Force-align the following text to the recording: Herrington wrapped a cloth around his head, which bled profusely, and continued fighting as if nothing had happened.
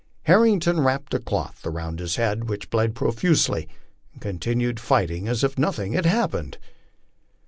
Herrington 0.23 0.79
wrapped 0.79 1.13
a 1.13 1.19
cloth 1.19 1.63
around 1.63 1.99
his 1.99 2.15
head, 2.15 2.49
which 2.49 2.71
bled 2.71 2.95
profusely, 2.95 3.67
and 4.11 4.19
continued 4.19 4.79
fighting 4.79 5.27
as 5.27 5.43
if 5.43 5.59
nothing 5.59 5.93
had 5.93 6.07
happened. 6.07 6.57